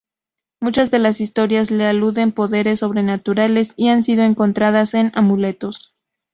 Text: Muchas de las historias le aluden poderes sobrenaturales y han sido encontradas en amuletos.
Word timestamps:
Muchas 0.59 0.89
de 0.89 0.97
las 0.97 1.21
historias 1.21 1.69
le 1.69 1.85
aluden 1.85 2.31
poderes 2.31 2.79
sobrenaturales 2.79 3.73
y 3.77 3.89
han 3.89 4.01
sido 4.01 4.23
encontradas 4.23 4.95
en 4.95 5.11
amuletos. 5.13 5.93